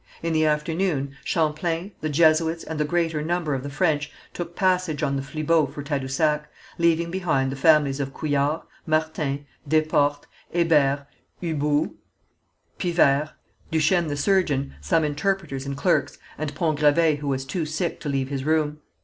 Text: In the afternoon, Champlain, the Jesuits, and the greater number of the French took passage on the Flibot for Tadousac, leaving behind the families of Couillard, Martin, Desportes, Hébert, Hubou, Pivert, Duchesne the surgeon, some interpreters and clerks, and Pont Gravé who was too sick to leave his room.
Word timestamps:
In 0.23 0.33
the 0.33 0.47
afternoon, 0.47 1.15
Champlain, 1.23 1.91
the 2.01 2.09
Jesuits, 2.09 2.63
and 2.63 2.79
the 2.79 2.85
greater 2.85 3.21
number 3.21 3.53
of 3.53 3.61
the 3.61 3.69
French 3.69 4.11
took 4.33 4.55
passage 4.55 5.03
on 5.03 5.15
the 5.15 5.21
Flibot 5.21 5.71
for 5.71 5.83
Tadousac, 5.83 6.49
leaving 6.79 7.11
behind 7.11 7.51
the 7.51 7.55
families 7.55 7.99
of 7.99 8.11
Couillard, 8.11 8.61
Martin, 8.87 9.45
Desportes, 9.69 10.25
Hébert, 10.55 11.05
Hubou, 11.39 11.93
Pivert, 12.79 13.29
Duchesne 13.69 14.07
the 14.07 14.17
surgeon, 14.17 14.73
some 14.81 15.03
interpreters 15.03 15.67
and 15.67 15.77
clerks, 15.77 16.17
and 16.35 16.55
Pont 16.55 16.79
Gravé 16.79 17.19
who 17.19 17.27
was 17.27 17.45
too 17.45 17.67
sick 17.67 17.99
to 17.99 18.09
leave 18.09 18.29
his 18.29 18.43
room. 18.43 18.79